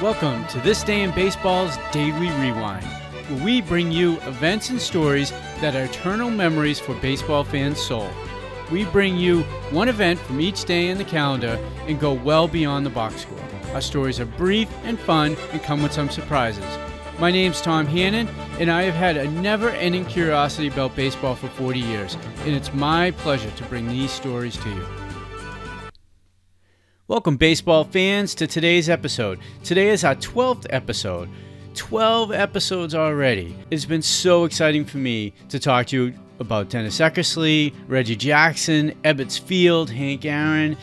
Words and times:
Welcome 0.00 0.46
to 0.46 0.58
This 0.60 0.82
Day 0.82 1.02
in 1.02 1.10
Baseball's 1.10 1.76
Daily 1.92 2.30
Rewind, 2.30 2.86
where 2.86 3.44
we 3.44 3.60
bring 3.60 3.92
you 3.92 4.14
events 4.22 4.70
and 4.70 4.80
stories 4.80 5.30
that 5.60 5.76
are 5.76 5.84
eternal 5.84 6.30
memories 6.30 6.80
for 6.80 6.94
baseball 6.94 7.44
fans' 7.44 7.82
soul. 7.82 8.08
We 8.72 8.86
bring 8.86 9.18
you 9.18 9.42
one 9.72 9.90
event 9.90 10.18
from 10.18 10.40
each 10.40 10.64
day 10.64 10.88
in 10.88 10.96
the 10.96 11.04
calendar 11.04 11.58
and 11.86 12.00
go 12.00 12.14
well 12.14 12.48
beyond 12.48 12.86
the 12.86 12.90
box 12.90 13.20
score. 13.20 13.38
Our 13.74 13.82
stories 13.82 14.18
are 14.20 14.24
brief 14.24 14.70
and 14.84 14.98
fun 14.98 15.36
and 15.52 15.62
come 15.62 15.82
with 15.82 15.92
some 15.92 16.08
surprises. 16.08 16.64
My 17.18 17.30
name's 17.30 17.60
Tom 17.60 17.84
Hannon, 17.84 18.26
and 18.58 18.70
I 18.70 18.84
have 18.84 18.94
had 18.94 19.18
a 19.18 19.30
never 19.30 19.68
ending 19.68 20.06
curiosity 20.06 20.68
about 20.68 20.96
baseball 20.96 21.34
for 21.34 21.48
40 21.48 21.78
years, 21.78 22.16
and 22.46 22.56
it's 22.56 22.72
my 22.72 23.10
pleasure 23.10 23.50
to 23.50 23.64
bring 23.64 23.86
these 23.86 24.10
stories 24.10 24.56
to 24.56 24.70
you. 24.70 24.86
Welcome, 27.10 27.38
baseball 27.38 27.82
fans, 27.82 28.36
to 28.36 28.46
today's 28.46 28.88
episode. 28.88 29.40
Today 29.64 29.88
is 29.88 30.04
our 30.04 30.14
12th 30.14 30.66
episode. 30.70 31.28
12 31.74 32.30
episodes 32.30 32.94
already. 32.94 33.56
It's 33.68 33.84
been 33.84 34.00
so 34.00 34.44
exciting 34.44 34.84
for 34.84 34.98
me 34.98 35.32
to 35.48 35.58
talk 35.58 35.86
to 35.88 35.96
you 35.96 36.14
about 36.38 36.68
Dennis 36.68 37.00
Eckersley, 37.00 37.74
Reggie 37.88 38.14
Jackson, 38.14 38.92
Ebbets 39.02 39.40
Field, 39.40 39.90
Hank 39.90 40.24
Aaron, 40.24 40.76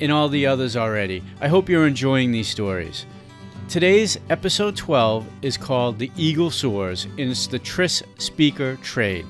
and 0.00 0.10
all 0.10 0.30
the 0.30 0.46
others 0.46 0.74
already. 0.74 1.22
I 1.42 1.48
hope 1.48 1.68
you're 1.68 1.86
enjoying 1.86 2.32
these 2.32 2.48
stories. 2.48 3.04
Today's 3.68 4.18
episode 4.30 4.76
12 4.76 5.26
is 5.42 5.58
called 5.58 5.98
The 5.98 6.10
Eagle 6.16 6.50
Soars, 6.50 7.04
and 7.04 7.28
it's 7.30 7.46
the 7.46 7.58
Tris 7.58 8.02
Speaker 8.16 8.76
trade. 8.76 9.26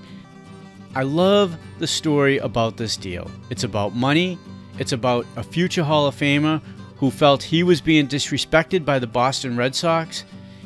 I 0.94 1.02
love 1.02 1.56
the 1.80 1.88
story 1.88 2.38
about 2.38 2.76
this 2.76 2.96
deal. 2.96 3.28
It's 3.50 3.64
about 3.64 3.96
money, 3.96 4.38
it's 4.78 4.92
about 4.92 5.26
a 5.36 5.42
future 5.42 5.84
Hall 5.84 6.06
of 6.06 6.16
Famer 6.16 6.60
who 6.96 7.10
felt 7.10 7.42
he 7.42 7.62
was 7.62 7.80
being 7.80 8.08
disrespected 8.08 8.84
by 8.84 8.98
the 8.98 9.06
Boston 9.06 9.56
Red 9.56 9.74
Sox, 9.74 10.24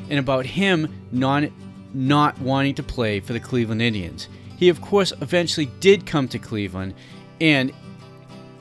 and 0.09 0.19
about 0.19 0.45
him 0.45 0.87
not, 1.11 1.43
not 1.93 2.39
wanting 2.39 2.75
to 2.75 2.83
play 2.83 3.19
for 3.19 3.33
the 3.33 3.39
Cleveland 3.39 3.81
Indians. 3.81 4.29
He, 4.57 4.69
of 4.69 4.81
course, 4.81 5.13
eventually 5.21 5.67
did 5.79 6.05
come 6.05 6.27
to 6.29 6.39
Cleveland 6.39 6.93
and 7.41 7.71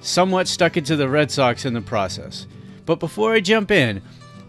somewhat 0.00 0.48
stuck 0.48 0.76
into 0.76 0.96
the 0.96 1.08
Red 1.08 1.30
Sox 1.30 1.64
in 1.64 1.74
the 1.74 1.80
process. 1.80 2.46
But 2.86 3.00
before 3.00 3.32
I 3.32 3.40
jump 3.40 3.70
in, 3.70 4.02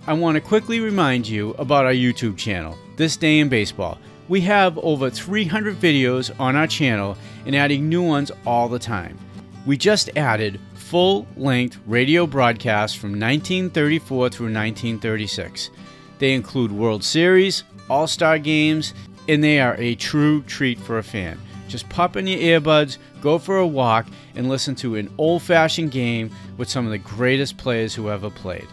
I 0.08 0.14
want 0.14 0.36
to 0.36 0.42
quickly 0.42 0.80
remind 0.80 1.28
you 1.28 1.52
about 1.52 1.86
our 1.86 1.94
YouTube 1.94 2.38
channel, 2.38 2.78
This 2.96 3.18
Day 3.18 3.40
in 3.40 3.50
Baseball. 3.50 3.98
We 4.28 4.42
have 4.42 4.78
over 4.80 5.10
300 5.10 5.76
videos 5.76 6.32
on 6.40 6.56
our 6.56 6.68
channel 6.68 7.18
and 7.46 7.56
adding 7.56 7.90
new 7.90 8.04
ones 8.04 8.32
all 8.46 8.70
the 8.70 8.80
time. 8.80 9.18
We 9.66 9.76
just 9.78 10.16
added 10.16 10.60
full 10.90 11.28
length 11.38 11.78
radio 11.86 12.26
broadcasts 12.26 12.98
from 12.98 13.12
1934 13.12 14.30
through 14.30 14.48
1936. 14.48 15.70
They 16.18 16.34
include 16.34 16.72
World 16.72 17.04
Series, 17.04 17.64
All 17.92 18.08
Star 18.08 18.40
games, 18.40 18.96
and 19.28 19.44
they 19.44 19.60
are 19.60 19.76
a 19.78 19.94
true 19.94 20.42
treat 20.42 20.80
for 20.80 20.98
a 20.98 21.04
fan. 21.04 21.40
Just 21.68 21.88
pop 21.90 22.18
in 22.18 22.26
your 22.26 22.40
earbuds, 22.40 22.98
go 23.22 23.38
for 23.38 23.60
a 23.60 23.68
walk, 23.68 24.08
and 24.34 24.50
listen 24.50 24.74
to 24.78 24.96
an 24.96 25.14
old 25.20 25.44
fashioned 25.44 25.92
game 25.92 26.32
with 26.58 26.68
some 26.68 26.86
of 26.86 26.92
the 26.92 26.98
greatest 26.98 27.58
players 27.58 27.94
who 27.94 28.10
ever 28.10 28.32
played. 28.32 28.68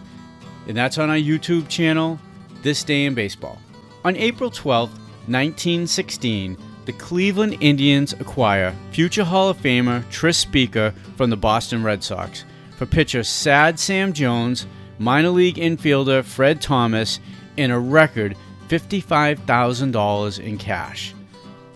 And 0.67 0.75
that's 0.75 0.97
on 0.97 1.11
our 1.11 1.17
YouTube 1.17 1.69
channel, 1.69 2.19
This 2.63 2.83
Day 2.83 3.05
in 3.05 3.13
Baseball. 3.13 3.59
On 4.03 4.15
April 4.15 4.49
12, 4.49 4.89
1916, 4.89 6.57
the 6.87 6.93
Cleveland 6.93 7.57
Indians 7.59 8.13
acquire 8.13 8.73
future 8.91 9.25
Hall 9.25 9.49
of 9.49 9.57
Famer 9.57 10.09
Tris 10.09 10.37
Speaker 10.37 10.93
from 11.17 11.29
the 11.29 11.35
Boston 11.35 11.83
Red 11.83 12.01
Sox 12.01 12.45
for 12.77 12.85
pitcher 12.85 13.23
Sad 13.23 13.77
Sam 13.77 14.13
Jones, 14.13 14.65
minor 14.97 15.27
league 15.27 15.57
infielder 15.57 16.23
Fred 16.23 16.61
Thomas, 16.61 17.19
and 17.57 17.73
a 17.73 17.77
record 17.77 18.37
$55,000 18.69 20.39
in 20.39 20.57
cash. 20.57 21.13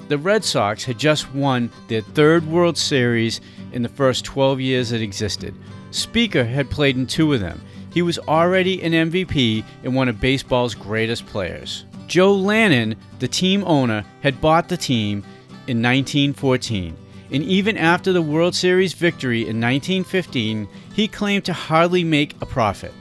The 0.08 0.18
Red 0.18 0.46
Sox 0.46 0.86
had 0.86 0.98
just 0.98 1.34
won 1.34 1.70
their 1.90 2.02
third 2.02 2.48
World 2.48 2.78
Series 2.78 3.42
in 3.74 3.82
the 3.82 3.90
first 3.90 4.24
12 4.24 4.62
years 4.62 4.94
it 4.94 5.02
existed. 5.02 5.54
Speaker 5.92 6.46
had 6.46 6.70
played 6.70 6.96
in 6.96 7.06
two 7.06 7.34
of 7.34 7.42
them. 7.42 7.62
He 7.94 8.02
was 8.02 8.18
already 8.18 8.82
an 8.82 8.94
MVP 8.94 9.66
and 9.84 9.94
one 9.94 10.08
of 10.08 10.22
baseball's 10.22 10.74
greatest 10.74 11.26
players. 11.26 11.84
Joe 12.12 12.36
Lannin, 12.36 12.98
the 13.20 13.28
team 13.30 13.64
owner, 13.66 14.04
had 14.22 14.42
bought 14.42 14.68
the 14.68 14.76
team 14.76 15.20
in 15.68 15.82
1914, 15.82 16.94
and 17.32 17.42
even 17.42 17.78
after 17.78 18.12
the 18.12 18.22
World 18.22 18.54
Series 18.54 18.92
victory 18.92 19.44
in 19.44 19.62
1915, 19.62 20.68
he 20.94 21.08
claimed 21.08 21.46
to 21.46 21.54
hardly 21.54 22.04
make 22.04 22.36
a 22.42 22.46
profit. 22.46 22.92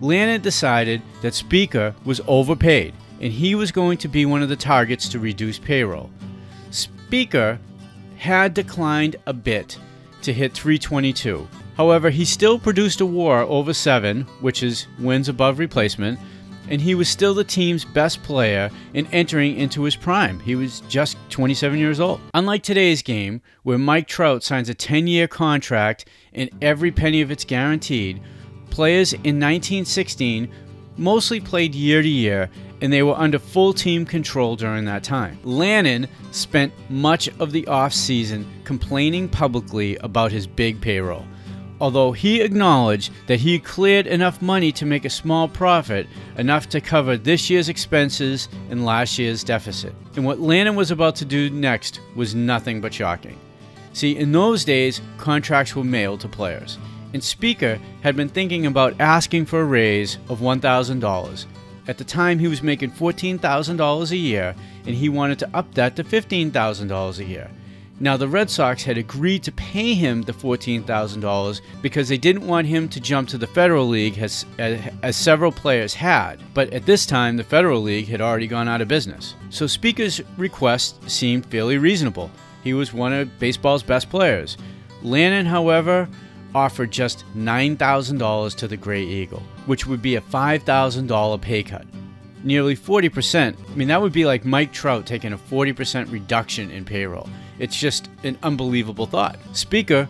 Lannin 0.00 0.42
decided 0.42 1.00
that 1.22 1.34
Speaker 1.34 1.94
was 2.04 2.20
overpaid, 2.26 2.92
and 3.20 3.32
he 3.32 3.54
was 3.54 3.70
going 3.70 3.98
to 3.98 4.08
be 4.08 4.26
one 4.26 4.42
of 4.42 4.48
the 4.48 4.56
targets 4.56 5.08
to 5.10 5.20
reduce 5.20 5.60
payroll. 5.60 6.10
Speaker 6.72 7.60
had 8.16 8.52
declined 8.52 9.14
a 9.26 9.32
bit 9.32 9.78
to 10.22 10.32
hit 10.32 10.54
322. 10.54 11.46
However, 11.76 12.10
he 12.10 12.24
still 12.24 12.58
produced 12.58 13.00
a 13.00 13.06
WAR 13.06 13.42
over 13.42 13.72
7, 13.72 14.22
which 14.40 14.64
is 14.64 14.88
wins 14.98 15.28
above 15.28 15.60
replacement, 15.60 16.18
and 16.70 16.80
he 16.80 16.94
was 16.94 17.08
still 17.08 17.34
the 17.34 17.44
team's 17.44 17.84
best 17.84 18.22
player 18.22 18.70
and 18.94 19.06
entering 19.12 19.56
into 19.56 19.82
his 19.82 19.96
prime. 19.96 20.38
He 20.40 20.54
was 20.54 20.80
just 20.88 21.18
27 21.28 21.78
years 21.78 22.00
old. 22.00 22.20
Unlike 22.32 22.62
today's 22.62 23.02
game, 23.02 23.42
where 23.64 23.76
Mike 23.76 24.06
Trout 24.06 24.42
signs 24.42 24.68
a 24.68 24.74
10 24.74 25.06
year 25.06 25.28
contract 25.28 26.06
and 26.32 26.48
every 26.62 26.92
penny 26.92 27.20
of 27.20 27.30
it's 27.30 27.44
guaranteed, 27.44 28.22
players 28.70 29.12
in 29.12 29.40
1916 29.40 30.50
mostly 30.96 31.40
played 31.40 31.74
year 31.74 32.02
to 32.02 32.08
year 32.08 32.48
and 32.80 32.92
they 32.92 33.02
were 33.02 33.18
under 33.18 33.38
full 33.38 33.74
team 33.74 34.06
control 34.06 34.56
during 34.56 34.84
that 34.86 35.04
time. 35.04 35.38
Lannin 35.44 36.08
spent 36.30 36.72
much 36.88 37.28
of 37.40 37.52
the 37.52 37.62
offseason 37.64 38.46
complaining 38.64 39.28
publicly 39.28 39.96
about 39.98 40.32
his 40.32 40.46
big 40.46 40.80
payroll 40.80 41.26
although 41.80 42.12
he 42.12 42.40
acknowledged 42.40 43.12
that 43.26 43.40
he 43.40 43.58
cleared 43.58 44.06
enough 44.06 44.42
money 44.42 44.70
to 44.72 44.86
make 44.86 45.04
a 45.04 45.10
small 45.10 45.48
profit, 45.48 46.06
enough 46.36 46.68
to 46.68 46.80
cover 46.80 47.16
this 47.16 47.48
year's 47.48 47.68
expenses 47.68 48.48
and 48.68 48.84
last 48.84 49.18
year's 49.18 49.42
deficit. 49.42 49.94
And 50.16 50.24
what 50.24 50.38
Lannin 50.38 50.76
was 50.76 50.90
about 50.90 51.16
to 51.16 51.24
do 51.24 51.50
next 51.50 52.00
was 52.14 52.34
nothing 52.34 52.80
but 52.80 52.92
shocking. 52.92 53.38
See, 53.92 54.16
in 54.16 54.32
those 54.32 54.64
days, 54.64 55.00
contracts 55.18 55.74
were 55.74 55.84
mailed 55.84 56.20
to 56.20 56.28
players, 56.28 56.78
and 57.12 57.22
Speaker 57.22 57.80
had 58.02 58.14
been 58.14 58.28
thinking 58.28 58.66
about 58.66 59.00
asking 59.00 59.46
for 59.46 59.62
a 59.62 59.64
raise 59.64 60.18
of 60.28 60.40
$1,000. 60.40 61.46
At 61.88 61.98
the 61.98 62.04
time, 62.04 62.38
he 62.38 62.46
was 62.46 62.62
making 62.62 62.92
$14,000 62.92 64.10
a 64.10 64.16
year, 64.16 64.54
and 64.86 64.94
he 64.94 65.08
wanted 65.08 65.40
to 65.40 65.50
up 65.56 65.74
that 65.74 65.96
to 65.96 66.04
$15,000 66.04 67.18
a 67.18 67.24
year. 67.24 67.50
Now, 68.02 68.16
the 68.16 68.28
Red 68.28 68.48
Sox 68.48 68.82
had 68.82 68.96
agreed 68.96 69.42
to 69.42 69.52
pay 69.52 69.92
him 69.92 70.22
the 70.22 70.32
$14,000 70.32 71.60
because 71.82 72.08
they 72.08 72.16
didn't 72.16 72.46
want 72.46 72.66
him 72.66 72.88
to 72.88 72.98
jump 72.98 73.28
to 73.28 73.38
the 73.38 73.46
Federal 73.46 73.86
League 73.86 74.16
as, 74.18 74.46
as, 74.58 74.80
as, 75.02 75.16
several 75.16 75.52
players 75.52 75.92
had. 75.92 76.40
But 76.54 76.72
at 76.72 76.86
this 76.86 77.04
time, 77.04 77.36
the 77.36 77.44
Federal 77.44 77.82
League 77.82 78.08
had 78.08 78.22
already 78.22 78.46
gone 78.46 78.68
out 78.68 78.80
of 78.80 78.88
business. 78.88 79.34
So 79.50 79.66
Speaker's 79.66 80.22
request 80.38 81.10
seemed 81.10 81.44
fairly 81.44 81.76
reasonable. 81.76 82.30
He 82.64 82.72
was 82.72 82.94
one 82.94 83.12
of 83.12 83.38
baseball's 83.38 83.82
best 83.82 84.08
players. 84.08 84.56
Lannin, 85.02 85.44
however, 85.44 86.08
offered 86.54 86.90
just 86.90 87.26
$9,000 87.36 88.56
to 88.56 88.66
the 88.66 88.78
Gray 88.78 89.02
Eagle, 89.02 89.42
which 89.66 89.86
would 89.86 90.00
be 90.00 90.16
a 90.16 90.22
$5,000 90.22 91.40
pay 91.42 91.62
cut 91.62 91.84
nearly 92.44 92.76
40%. 92.76 93.56
I 93.56 93.74
mean, 93.74 93.88
that 93.88 94.00
would 94.00 94.12
be 94.12 94.24
like 94.24 94.44
Mike 94.44 94.72
Trout 94.72 95.06
taking 95.06 95.32
a 95.32 95.38
40% 95.38 96.10
reduction 96.10 96.70
in 96.70 96.84
payroll. 96.84 97.28
It's 97.58 97.78
just 97.78 98.08
an 98.24 98.38
unbelievable 98.42 99.06
thought. 99.06 99.38
Speaker 99.52 100.08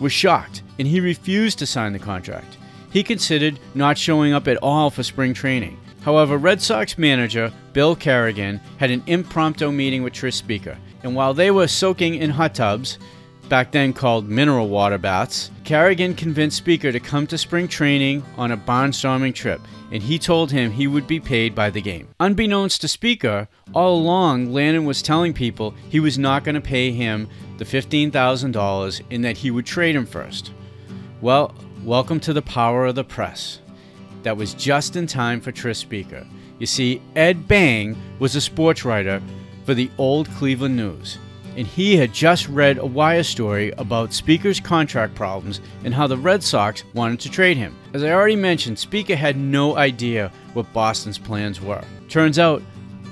was 0.00 0.12
shocked 0.12 0.62
and 0.78 0.86
he 0.86 1.00
refused 1.00 1.58
to 1.58 1.66
sign 1.66 1.92
the 1.92 1.98
contract. 1.98 2.56
He 2.92 3.02
considered 3.02 3.58
not 3.74 3.96
showing 3.96 4.32
up 4.32 4.48
at 4.48 4.58
all 4.58 4.90
for 4.90 5.02
spring 5.02 5.34
training. 5.34 5.78
However, 6.02 6.36
Red 6.36 6.60
Sox 6.60 6.98
manager 6.98 7.52
Bill 7.72 7.94
Carrigan 7.94 8.60
had 8.78 8.90
an 8.90 9.02
impromptu 9.06 9.70
meeting 9.70 10.02
with 10.02 10.12
Tris 10.12 10.36
Speaker, 10.36 10.76
and 11.02 11.14
while 11.14 11.32
they 11.32 11.50
were 11.50 11.68
soaking 11.68 12.16
in 12.16 12.30
hot 12.30 12.54
tubs, 12.54 12.98
back 13.52 13.70
then 13.70 13.92
called 13.92 14.30
mineral 14.30 14.70
water 14.70 14.96
baths, 14.96 15.50
Carrigan 15.62 16.14
convinced 16.14 16.56
Speaker 16.56 16.90
to 16.90 16.98
come 16.98 17.26
to 17.26 17.36
spring 17.36 17.68
training 17.68 18.24
on 18.38 18.50
a 18.50 18.56
barnstorming 18.56 19.34
trip, 19.34 19.60
and 19.90 20.02
he 20.02 20.18
told 20.18 20.50
him 20.50 20.70
he 20.70 20.86
would 20.86 21.06
be 21.06 21.20
paid 21.20 21.54
by 21.54 21.68
the 21.68 21.82
game. 21.82 22.08
Unbeknownst 22.18 22.80
to 22.80 22.88
Speaker, 22.88 23.46
all 23.74 23.98
along 23.98 24.46
Lannin 24.46 24.86
was 24.86 25.02
telling 25.02 25.34
people 25.34 25.74
he 25.90 26.00
was 26.00 26.16
not 26.18 26.44
going 26.44 26.54
to 26.54 26.62
pay 26.62 26.92
him 26.92 27.28
the 27.58 27.66
$15,000 27.66 29.02
and 29.10 29.22
that 29.22 29.36
he 29.36 29.50
would 29.50 29.66
trade 29.66 29.94
him 29.94 30.06
first. 30.06 30.50
Well, 31.20 31.54
welcome 31.84 32.20
to 32.20 32.32
the 32.32 32.40
power 32.40 32.86
of 32.86 32.94
the 32.94 33.04
press. 33.04 33.58
That 34.22 34.38
was 34.38 34.54
just 34.54 34.96
in 34.96 35.06
time 35.06 35.42
for 35.42 35.52
Tris 35.52 35.78
Speaker. 35.78 36.26
You 36.58 36.64
see, 36.64 37.02
Ed 37.16 37.46
Bang 37.48 38.00
was 38.18 38.34
a 38.34 38.40
sports 38.40 38.86
writer 38.86 39.20
for 39.66 39.74
the 39.74 39.90
old 39.98 40.30
Cleveland 40.30 40.78
News. 40.78 41.18
And 41.56 41.66
he 41.66 41.96
had 41.96 42.12
just 42.12 42.48
read 42.48 42.78
a 42.78 42.86
wire 42.86 43.22
story 43.22 43.72
about 43.78 44.12
Speaker's 44.12 44.60
contract 44.60 45.14
problems 45.14 45.60
and 45.84 45.94
how 45.94 46.06
the 46.06 46.16
Red 46.16 46.42
Sox 46.42 46.84
wanted 46.94 47.20
to 47.20 47.30
trade 47.30 47.56
him. 47.56 47.76
As 47.94 48.02
I 48.02 48.10
already 48.12 48.36
mentioned, 48.36 48.78
Speaker 48.78 49.16
had 49.16 49.36
no 49.36 49.76
idea 49.76 50.32
what 50.54 50.72
Boston's 50.72 51.18
plans 51.18 51.60
were. 51.60 51.84
Turns 52.08 52.38
out, 52.38 52.62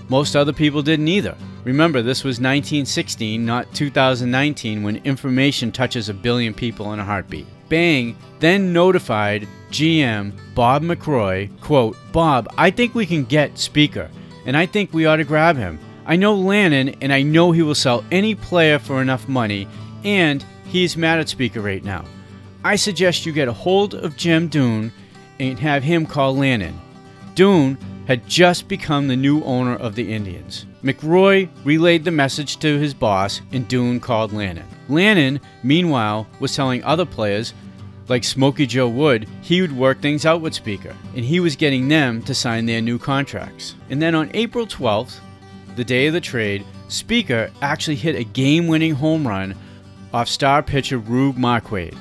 most 0.09 0.35
other 0.35 0.53
people 0.53 0.83
didn't 0.83 1.09
either. 1.09 1.37
Remember, 1.65 2.03
this 2.03 2.25
was 2.25 2.39
1916, 2.39 3.45
not 3.45 3.73
2019, 3.75 4.83
when 4.83 4.97
information 5.05 5.71
touches 5.71 6.09
a 6.09 6.15
billion 6.15 6.55
people 6.55 6.93
in 6.93 6.99
a 6.99 7.05
heartbeat. 7.05 7.47
Bang 7.69 8.17
then 8.41 8.73
notified 8.73 9.47
GM 9.71 10.33
Bob 10.55 10.83
McRoy, 10.83 11.49
quote, 11.61 11.97
Bob, 12.11 12.49
I 12.59 12.71
think 12.71 12.95
we 12.95 13.07
can 13.07 13.25
get 13.25 13.59
Speaker, 13.59 14.11
and 14.47 14.57
I 14.57 14.67
think 14.67 14.93
we 14.93 15.07
ought 15.07 15.17
to 15.17 15.25
grab 15.25 15.57
him. 15.57 15.79
I 16.11 16.17
know 16.17 16.37
Lannin, 16.37 16.97
and 17.01 17.13
I 17.13 17.23
know 17.23 17.53
he 17.53 17.63
will 17.63 17.77
sell 17.77 18.05
any 18.11 18.35
player 18.35 18.81
for 18.81 19.01
enough 19.01 19.29
money, 19.29 19.69
and 20.03 20.45
he's 20.65 20.97
mad 20.97 21.21
at 21.21 21.29
Speaker 21.29 21.61
right 21.61 21.85
now. 21.85 22.05
I 22.65 22.75
suggest 22.75 23.25
you 23.25 23.33
get 23.33 23.47
a 23.47 23.53
hold 23.53 23.95
of 23.95 24.17
Jim 24.17 24.49
Dune 24.49 24.91
and 25.39 25.57
have 25.61 25.85
him 25.85 26.07
call 26.07 26.35
Lannin. 26.35 26.75
Dune 27.37 27.79
had 28.09 28.27
just 28.27 28.67
become 28.67 29.07
the 29.07 29.15
new 29.15 29.41
owner 29.45 29.77
of 29.77 29.95
the 29.95 30.13
Indians. 30.13 30.67
McRoy 30.83 31.49
relayed 31.63 32.05
the 32.05 32.11
message 32.11 32.57
to 32.57 32.77
his 32.77 32.93
boss, 32.93 33.41
and 33.53 33.69
Dune 33.69 34.01
called 34.01 34.33
Lannin. 34.33 34.67
Lannin, 34.89 35.41
meanwhile, 35.63 36.27
was 36.41 36.57
telling 36.57 36.83
other 36.83 37.07
players, 37.07 37.55
like 38.09 38.25
Smokey 38.25 38.67
Joe 38.67 38.89
Wood, 38.89 39.29
he 39.43 39.61
would 39.61 39.77
work 39.77 40.01
things 40.01 40.27
out 40.27 40.41
with 40.41 40.55
Speaker, 40.55 40.97
and 41.15 41.25
he 41.25 41.39
was 41.39 41.55
getting 41.55 41.87
them 41.87 42.21
to 42.23 42.35
sign 42.35 42.67
their 42.67 42.81
new 42.81 42.99
contracts. 42.99 43.77
And 43.91 44.03
then 44.03 44.17
on 44.17 44.33
April 44.35 44.67
12th, 44.67 45.21
the 45.77 45.85
day 45.85 46.07
of 46.07 46.13
the 46.13 46.21
trade, 46.21 46.65
Speaker 46.89 47.51
actually 47.63 47.97
hit 47.97 48.17
a 48.17 48.25
game 48.25 48.67
winning 48.67 48.95
home 48.95 49.27
run 49.27 49.55
off 50.13 50.29
star 50.29 50.63
pitcher 50.63 50.99
Rube 50.99 51.37
Marquard. 51.37 51.95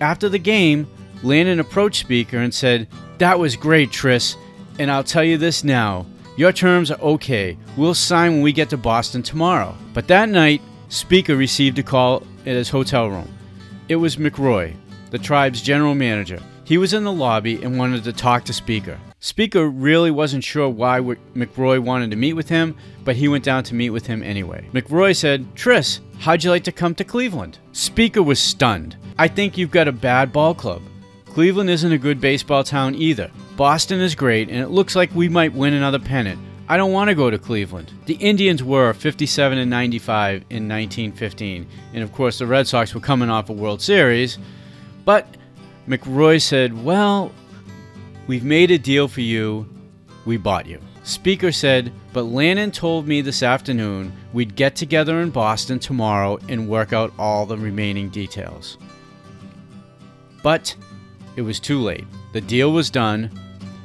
After 0.00 0.28
the 0.28 0.38
game, 0.38 0.86
Lannin 1.22 1.60
approached 1.60 2.00
Speaker 2.00 2.38
and 2.38 2.52
said, 2.52 2.88
That 3.18 3.38
was 3.38 3.56
great, 3.56 3.92
Tris, 3.92 4.36
and 4.78 4.90
I'll 4.90 5.04
tell 5.04 5.24
you 5.24 5.38
this 5.38 5.62
now. 5.62 6.06
Your 6.36 6.52
terms 6.52 6.90
are 6.90 7.00
okay. 7.00 7.58
We'll 7.76 7.94
sign 7.94 8.32
when 8.32 8.42
we 8.42 8.52
get 8.52 8.70
to 8.70 8.76
Boston 8.76 9.22
tomorrow. 9.22 9.76
But 9.92 10.08
that 10.08 10.28
night, 10.28 10.62
Speaker 10.88 11.36
received 11.36 11.78
a 11.78 11.82
call 11.82 12.22
at 12.40 12.56
his 12.56 12.70
hotel 12.70 13.08
room. 13.08 13.28
It 13.88 13.96
was 13.96 14.16
McRoy, 14.16 14.74
the 15.10 15.18
tribe's 15.18 15.60
general 15.60 15.94
manager. 15.94 16.40
He 16.64 16.78
was 16.78 16.94
in 16.94 17.04
the 17.04 17.12
lobby 17.12 17.62
and 17.62 17.78
wanted 17.78 18.04
to 18.04 18.12
talk 18.12 18.44
to 18.44 18.52
Speaker. 18.52 18.98
Speaker 19.24 19.68
really 19.68 20.10
wasn't 20.10 20.42
sure 20.42 20.68
why 20.68 20.98
McRoy 20.98 21.78
wanted 21.78 22.10
to 22.10 22.16
meet 22.16 22.32
with 22.32 22.48
him, 22.48 22.74
but 23.04 23.14
he 23.14 23.28
went 23.28 23.44
down 23.44 23.62
to 23.62 23.72
meet 23.72 23.90
with 23.90 24.04
him 24.04 24.20
anyway. 24.20 24.66
McRoy 24.72 25.14
said, 25.14 25.46
Tris, 25.54 26.00
how'd 26.18 26.42
you 26.42 26.50
like 26.50 26.64
to 26.64 26.72
come 26.72 26.92
to 26.96 27.04
Cleveland? 27.04 27.60
Speaker 27.70 28.20
was 28.20 28.40
stunned. 28.40 28.96
I 29.20 29.28
think 29.28 29.56
you've 29.56 29.70
got 29.70 29.86
a 29.86 29.92
bad 29.92 30.32
ball 30.32 30.56
club. 30.56 30.82
Cleveland 31.24 31.70
isn't 31.70 31.92
a 31.92 31.98
good 31.98 32.20
baseball 32.20 32.64
town 32.64 32.96
either. 32.96 33.30
Boston 33.56 34.00
is 34.00 34.16
great, 34.16 34.48
and 34.48 34.58
it 34.58 34.70
looks 34.70 34.96
like 34.96 35.14
we 35.14 35.28
might 35.28 35.54
win 35.54 35.74
another 35.74 36.00
pennant. 36.00 36.40
I 36.68 36.76
don't 36.76 36.90
want 36.90 37.08
to 37.08 37.14
go 37.14 37.30
to 37.30 37.38
Cleveland. 37.38 37.92
The 38.06 38.14
Indians 38.14 38.64
were 38.64 38.92
57 38.92 39.56
and 39.56 39.70
95 39.70 40.46
in 40.50 40.68
1915, 40.68 41.68
and 41.94 42.02
of 42.02 42.12
course 42.12 42.40
the 42.40 42.46
Red 42.48 42.66
Sox 42.66 42.92
were 42.92 43.00
coming 43.00 43.30
off 43.30 43.50
a 43.50 43.52
World 43.52 43.82
Series. 43.82 44.38
But 45.04 45.28
McRoy 45.86 46.42
said, 46.42 46.84
Well, 46.84 47.30
we've 48.26 48.44
made 48.44 48.70
a 48.70 48.78
deal 48.78 49.08
for 49.08 49.20
you. 49.20 49.68
We 50.24 50.36
bought 50.36 50.66
you. 50.66 50.80
Speaker 51.04 51.50
said, 51.50 51.92
But 52.12 52.26
Lannin 52.26 52.72
told 52.72 53.08
me 53.08 53.20
this 53.20 53.42
afternoon 53.42 54.12
we'd 54.32 54.54
get 54.54 54.76
together 54.76 55.20
in 55.20 55.30
Boston 55.30 55.78
tomorrow 55.78 56.38
and 56.48 56.68
work 56.68 56.92
out 56.92 57.12
all 57.18 57.44
the 57.44 57.56
remaining 57.58 58.08
details. 58.08 58.78
But 60.42 60.74
it 61.36 61.42
was 61.42 61.58
too 61.58 61.80
late. 61.80 62.06
The 62.32 62.40
deal 62.40 62.72
was 62.72 62.90
done, 62.90 63.30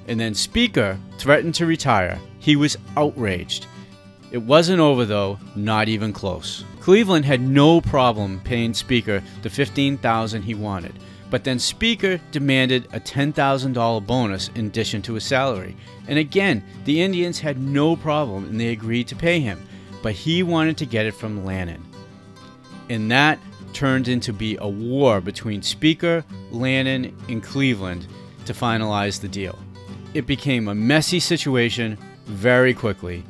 and 0.08 0.20
then 0.20 0.34
Speaker 0.34 0.98
threatened 1.18 1.56
to 1.56 1.66
retire. 1.66 2.20
He 2.40 2.56
was 2.56 2.78
outraged. 2.96 3.66
It 4.32 4.40
wasn't 4.40 4.80
over 4.80 5.06
though, 5.06 5.40
not 5.56 5.88
even 5.88 6.14
close. 6.14 6.64
Cleveland 6.82 7.26
had 7.26 7.42
no 7.42 7.82
problem 7.82 8.42
paying 8.44 8.74
Speaker 8.74 9.24
the 9.42 9.50
15,000 9.50 10.42
he 10.42 10.54
wanted, 10.54 10.94
but 11.30 11.44
then 11.44 11.60
Speaker 11.60 12.20
demanded 12.32 12.88
a 12.94 13.00
$10,000 13.00 14.06
bonus 14.06 14.50
in 14.56 14.68
addition 14.68 15.02
to 15.04 15.14
his 15.14 15.24
salary. 15.24 15.76
And 16.08 16.18
again, 16.18 16.64
the 16.86 17.02
Indians 17.02 17.40
had 17.40 17.60
no 17.60 17.96
problem 17.96 18.46
and 18.46 18.60
they 18.60 18.70
agreed 18.70 19.08
to 19.10 19.16
pay 19.16 19.40
him, 19.40 19.62
but 20.02 20.14
he 20.14 20.44
wanted 20.44 20.78
to 20.78 20.86
get 20.86 21.06
it 21.06 21.14
from 21.14 21.46
Lannin. 21.46 21.82
And 22.90 23.12
that 23.12 23.40
turned 23.74 24.08
into 24.08 24.32
be 24.32 24.58
a 24.62 24.68
war 24.68 25.20
between 25.20 25.62
Speaker, 25.62 26.24
Lannin, 26.52 27.14
and 27.28 27.44
Cleveland 27.44 28.08
to 28.46 28.54
finalize 28.54 29.20
the 29.20 29.28
deal. 29.28 29.60
It 30.14 30.26
became 30.26 30.70
a 30.70 30.76
messy 30.76 31.20
situation 31.20 31.98
very 32.26 32.74
quickly, 32.74 33.24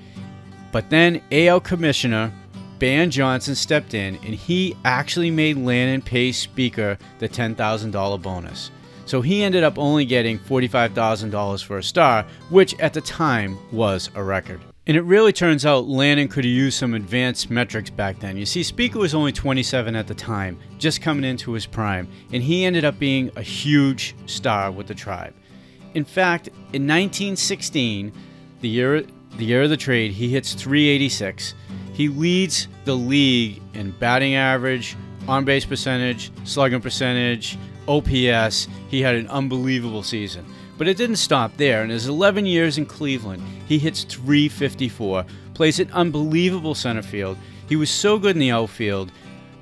but 0.72 0.90
then 0.90 1.22
AL 1.32 1.62
Commissioner 1.62 2.32
Ban 2.80 3.10
Johnson 3.10 3.56
stepped 3.56 3.94
in 3.94 4.16
and 4.18 4.36
he 4.36 4.76
actually 4.86 5.32
made 5.32 5.58
Lannin 5.58 6.04
pay 6.04 6.32
Speaker 6.32 6.98
the 7.20 7.30
$10,000 7.30 8.22
bonus. 8.22 8.72
So 9.06 9.22
he 9.22 9.44
ended 9.44 9.64
up 9.64 9.80
only 9.80 10.06
getting 10.06 10.38
$45,000 10.38 11.64
for 11.64 11.78
a 11.78 11.84
star, 11.84 12.26
which 12.50 12.78
at 12.80 12.94
the 12.94 13.02
time 13.02 13.58
was 13.72 14.10
a 14.16 14.24
record. 14.24 14.60
And 14.86 14.96
it 14.96 15.02
really 15.02 15.34
turns 15.34 15.66
out 15.66 15.86
Lannin 15.86 16.30
could 16.30 16.46
have 16.46 16.54
used 16.54 16.78
some 16.78 16.94
advanced 16.94 17.50
metrics 17.50 17.90
back 17.90 18.20
then. 18.20 18.38
You 18.38 18.46
see, 18.46 18.64
Speaker 18.64 19.00
was 19.00 19.14
only 19.14 19.32
27 19.32 19.96
at 19.96 20.08
the 20.08 20.14
time, 20.14 20.58
just 20.78 21.02
coming 21.02 21.26
into 21.26 21.52
his 21.54 21.66
prime, 21.66 22.08
and 22.32 22.42
he 22.42 22.64
ended 22.64 22.86
up 22.86 22.98
being 23.00 23.32
a 23.36 23.42
huge 23.42 24.16
star 24.28 24.72
with 24.72 24.88
the 24.88 24.96
tribe. 24.96 25.34
In 25.94 26.06
fact, 26.06 26.48
in 26.48 26.88
1916, 26.88 28.14
the 28.62 28.70
year 28.70 29.04
the 29.38 29.46
year 29.46 29.64
of 29.64 29.70
the 29.70 29.78
trade, 29.78 30.12
he 30.12 30.30
hits 30.30 30.54
386. 30.54 31.54
He 31.98 32.10
leads 32.10 32.68
the 32.86 32.94
league 32.94 33.60
in 33.74 33.90
batting 33.90 34.36
average, 34.36 34.96
on 35.28 35.46
base 35.46 35.66
percentage, 35.66 36.32
slugging 36.44 36.80
percentage, 36.80 37.58
OPS. 37.88 38.68
He 38.88 39.02
had 39.02 39.16
an 39.16 39.28
unbelievable 39.30 40.04
season. 40.04 40.46
But 40.78 40.88
it 40.88 40.96
didn't 40.96 41.16
stop 41.16 41.58
there. 41.58 41.84
In 41.84 41.90
his 41.90 42.06
11 42.06 42.46
years 42.46 42.78
in 42.78 42.86
Cleveland, 42.86 43.42
he 43.68 43.80
hits 43.80 44.04
354, 44.04 45.26
plays 45.56 45.80
an 45.80 45.90
unbelievable 45.92 46.76
center 46.76 47.02
field. 47.02 47.36
He 47.68 47.76
was 47.76 47.90
so 47.90 48.20
good 48.20 48.36
in 48.36 48.40
the 48.42 48.52
outfield. 48.52 49.12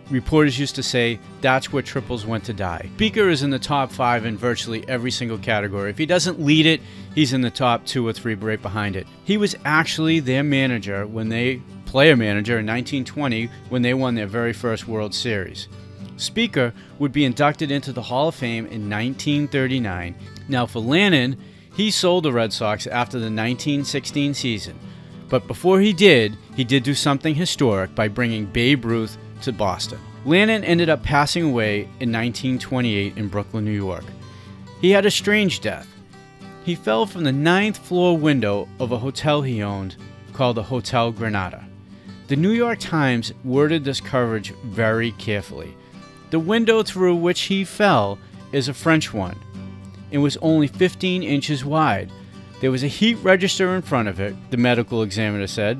Reporters 0.10 0.60
used 0.60 0.76
to 0.76 0.84
say 0.84 1.22
that's 1.40 1.72
where 1.72 1.82
triples 1.82 2.26
went 2.26 2.44
to 2.44 2.54
die. 2.54 2.90
Speaker 2.96 3.30
is 3.30 3.44
in 3.44 3.50
the 3.50 3.58
top 3.58 3.94
five 3.94 4.26
in 4.26 4.38
virtually 4.38 4.84
every 4.90 5.10
single 5.10 5.38
category. 5.38 5.90
If 5.90 5.98
he 5.98 6.06
doesn't 6.06 6.42
lead 6.42 6.66
it, 6.66 6.82
he's 7.16 7.32
in 7.32 7.40
the 7.40 7.50
top 7.50 7.86
two 7.86 8.06
or 8.06 8.12
three 8.12 8.36
right 8.36 8.62
behind 8.62 8.98
it. 8.98 9.08
He 9.24 9.38
was 9.38 9.56
actually 9.64 10.20
their 10.20 10.44
manager 10.44 11.08
when 11.08 11.30
they 11.30 11.62
player 11.96 12.18
manager 12.18 12.60
in 12.60 12.66
1920 12.66 13.50
when 13.70 13.82
they 13.82 13.94
won 13.94 14.16
their 14.16 14.28
very 14.28 14.52
first 14.52 14.86
World 14.86 15.16
Series. 15.16 15.70
Speaker 16.18 16.74
would 17.00 17.14
be 17.14 17.24
inducted 17.24 17.72
into 17.72 17.94
the 17.94 18.02
Hall 18.02 18.28
of 18.28 18.36
Fame 18.36 18.66
in 18.66 18.90
1939. 18.90 20.14
Now, 20.50 20.66
for 20.66 20.82
Lannin, 20.82 21.38
he 21.74 21.90
sold 21.90 22.26
the 22.26 22.34
Red 22.34 22.52
Sox 22.52 22.86
after 22.86 23.18
the 23.18 23.28
1916 23.28 24.34
season. 24.34 24.78
But 25.30 25.48
before 25.48 25.80
he 25.80 25.94
did, 25.94 26.36
he 26.58 26.66
did 26.66 26.84
do 26.84 26.94
something 26.94 27.34
historic 27.34 27.96
by 27.96 28.10
bringing 28.10 28.46
Babe 28.46 28.84
Ruth 28.84 29.18
to 29.44 29.54
Boston. 29.54 30.00
Lannin 30.26 30.66
ended 30.66 30.90
up 30.90 31.02
passing 31.02 31.44
away 31.44 31.84
in 32.02 32.12
1928 32.12 33.18
in 33.18 33.30
Brooklyn, 33.30 33.64
New 33.64 33.72
York. 33.72 34.04
He 34.82 34.92
had 34.92 35.06
a 35.06 35.10
strange 35.10 35.62
death. 35.62 35.88
He 36.66 36.76
fell 36.76 37.06
from 37.06 37.24
the 37.24 37.32
ninth 37.32 37.78
floor 37.78 38.18
window 38.18 38.68
of 38.82 38.92
a 38.92 38.98
hotel 38.98 39.42
he 39.42 39.64
owned 39.64 39.96
called 40.34 40.58
the 40.58 40.64
Hotel 40.64 41.14
Granada. 41.14 41.66
The 42.28 42.36
New 42.36 42.52
York 42.52 42.80
Times 42.80 43.34
worded 43.44 43.84
this 43.84 44.02
coverage 44.02 44.52
very 44.66 45.12
carefully. 45.12 45.76
The 46.32 46.40
window 46.40 46.82
through 46.82 47.18
which 47.18 47.42
he 47.42 47.64
fell 47.64 48.18
is 48.52 48.68
a 48.68 48.74
French 48.74 49.14
one. 49.14 49.38
It 50.10 50.18
was 50.18 50.36
only 50.38 50.66
15 50.66 51.22
inches 51.22 51.64
wide. 51.64 52.12
There 52.62 52.72
was 52.72 52.84
a 52.84 52.88
heat 52.88 53.16
register 53.22 53.76
in 53.76 53.84
front 53.84 54.08
of 54.08 54.20
it, 54.20 54.36
the 54.50 54.58
medical 54.58 55.04
examiner 55.04 55.46
said. 55.46 55.80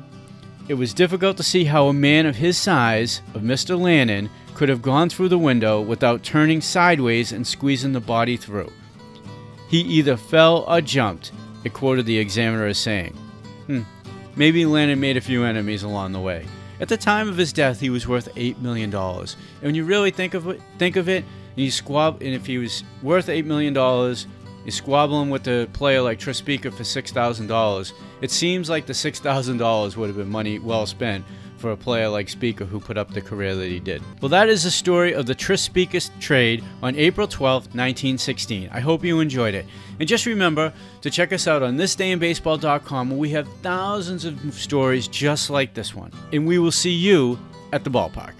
It 0.68 0.74
was 0.74 0.94
difficult 0.94 1.36
to 1.38 1.42
see 1.42 1.64
how 1.64 1.88
a 1.88 1.92
man 1.92 2.26
of 2.26 2.36
his 2.36 2.56
size, 2.56 3.22
of 3.34 3.42
Mr. 3.42 3.76
Lannin, 3.76 4.30
could 4.54 4.68
have 4.68 4.82
gone 4.82 5.08
through 5.08 5.30
the 5.30 5.38
window 5.38 5.80
without 5.80 6.22
turning 6.22 6.60
sideways 6.60 7.32
and 7.32 7.44
squeezing 7.44 7.92
the 7.92 8.00
body 8.00 8.36
through. 8.36 8.72
He 9.68 9.80
either 9.80 10.16
fell 10.16 10.64
or 10.68 10.80
jumped, 10.80 11.32
it 11.64 11.72
quoted 11.72 12.06
the 12.06 12.18
examiner 12.18 12.66
as 12.66 12.78
saying. 12.78 13.14
Hmm, 13.66 13.82
Maybe 14.36 14.64
Lannin 14.64 14.98
made 14.98 15.16
a 15.16 15.20
few 15.20 15.44
enemies 15.44 15.82
along 15.82 16.12
the 16.12 16.20
way. 16.20 16.46
At 16.78 16.88
the 16.88 16.96
time 16.98 17.28
of 17.28 17.38
his 17.38 17.54
death, 17.54 17.80
he 17.80 17.88
was 17.88 18.06
worth 18.06 18.28
eight 18.36 18.58
million 18.58 18.90
dollars. 18.90 19.36
And 19.56 19.68
when 19.68 19.74
you 19.74 19.84
really 19.84 20.10
think 20.10 20.34
of 20.34 20.46
it, 20.46 20.60
think 20.78 20.96
of 20.96 21.08
it, 21.08 21.24
and 21.56 21.64
you 21.64 21.70
squab, 21.70 22.20
and 22.20 22.34
if 22.34 22.44
he 22.44 22.58
was 22.58 22.84
worth 23.02 23.30
eight 23.30 23.46
million 23.46 23.72
dollars, 23.72 24.26
you 24.66 24.70
squabbling 24.70 25.30
with 25.30 25.48
a 25.48 25.68
player 25.72 26.02
like 26.02 26.20
Speaker 26.20 26.70
for 26.70 26.84
six 26.84 27.10
thousand 27.10 27.46
dollars. 27.46 27.94
It 28.20 28.30
seems 28.30 28.68
like 28.70 28.86
the 28.86 28.94
six 28.94 29.20
thousand 29.20 29.58
dollars 29.58 29.96
would 29.96 30.08
have 30.08 30.16
been 30.16 30.28
money 30.30 30.58
well 30.58 30.86
spent. 30.86 31.24
for 31.56 31.70
a 31.72 31.76
player 31.76 32.06
like 32.06 32.28
Speaker 32.28 32.66
who 32.66 32.78
put 32.78 32.98
up 32.98 33.14
the 33.14 33.20
career 33.22 33.54
that 33.54 33.68
he 33.68 33.80
did. 33.80 34.02
Well, 34.20 34.28
that 34.28 34.50
is 34.50 34.64
the 34.64 34.70
story 34.70 35.14
of 35.14 35.24
the 35.24 35.34
Tris 35.34 35.62
Speaker 35.62 36.00
trade 36.20 36.62
on 36.82 36.94
April 36.96 37.26
12, 37.26 37.62
1916. 37.74 38.68
I 38.70 38.80
hope 38.80 39.02
you 39.02 39.20
enjoyed 39.20 39.54
it. 39.54 39.64
And 39.98 40.06
just 40.06 40.26
remember 40.26 40.70
to 41.00 41.08
check 41.10 41.32
us 41.32 41.46
out 41.48 41.62
on 41.62 41.78
thisdayinbaseball.com 41.78 43.08
where 43.08 43.18
we 43.18 43.30
have 43.30 43.48
thousands 43.62 44.26
of 44.26 44.38
stories 44.52 45.08
just 45.08 45.48
like 45.48 45.72
this 45.72 45.94
one. 45.94 46.12
And 46.30 46.46
we 46.46 46.58
will 46.58 46.72
see 46.72 46.92
you 46.92 47.38
at 47.72 47.84
the 47.84 47.90
ballpark. 47.90 48.34